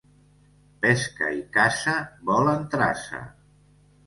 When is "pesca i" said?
0.85-1.43